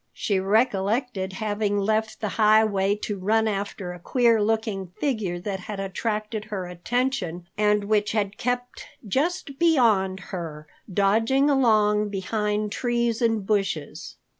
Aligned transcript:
She 0.13 0.39
recollected 0.39 1.33
having 1.33 1.77
left 1.77 2.21
the 2.21 2.29
highway 2.29 2.95
to 3.03 3.19
run 3.19 3.47
after 3.47 3.93
a 3.93 3.99
queer 3.99 4.41
looking 4.41 4.87
figure 4.99 5.39
that 5.41 5.59
had 5.59 5.79
attracted 5.79 6.45
her 6.45 6.65
attention 6.65 7.47
and 7.55 7.83
which 7.83 8.13
had 8.13 8.39
kept 8.39 8.87
just 9.07 9.59
beyond 9.59 10.19
her, 10.33 10.65
dodging 10.91 11.51
along 11.51 12.09
behind 12.09 12.71
trees 12.71 13.21
and 13.21 13.45
bushes. 13.45 14.15